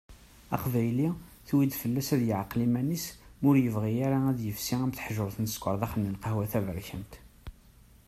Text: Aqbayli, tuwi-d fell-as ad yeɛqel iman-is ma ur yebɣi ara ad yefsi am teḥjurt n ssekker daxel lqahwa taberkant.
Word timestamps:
Aqbayli, 0.55 1.09
tuwi-d 1.47 1.73
fell-as 1.81 2.09
ad 2.15 2.21
yeɛqel 2.27 2.59
iman-is 2.65 3.05
ma 3.39 3.45
ur 3.51 3.55
yebɣi 3.59 3.93
ara 4.05 4.19
ad 4.29 4.39
yefsi 4.45 4.75
am 4.85 4.91
teḥjurt 4.93 5.37
n 5.39 5.45
ssekker 5.49 5.75
daxel 5.81 6.09
lqahwa 6.15 6.45
taberkant. 6.51 7.13